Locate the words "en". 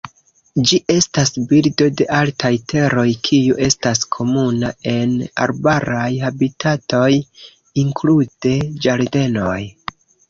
4.93-5.13